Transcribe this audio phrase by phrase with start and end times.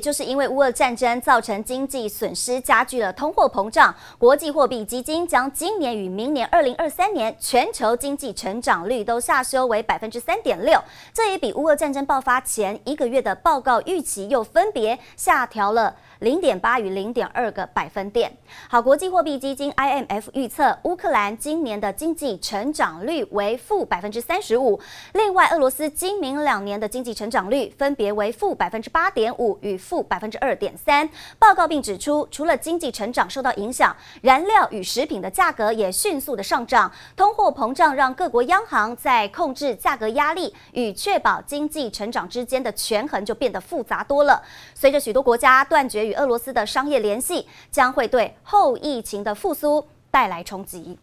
[0.00, 3.94] 就是因为乌俄战争造成经济损失，加剧了通货膨胀。
[4.18, 10.82] 国际货币基金将今年与明年二零二三年全球经济成长率都下修为百分之三点六，
[11.12, 18.32] 这也比乌俄战争爆发前一个月的报告预期又分别下调了零点八与零点二个百分点。
[18.68, 24.80] 好，国际货币基金 IMF 预测乌克兰今年的经济成长率为负百分之三十五，
[25.12, 44.40] 另外俄罗斯今明两年的经济成长率分别为负百分之八点五与负百分之二点三，报告并指出，除了经济成长受到影响，燃料与食品的价格也迅速的上涨，通货膨胀让各国央行在控制价格压力与确保经济成长之间的权衡就变得复杂多了。
[44.76, 51.00] 随着许多国家断绝与俄罗斯的商业联系，将会对后疫情的复苏带来冲击。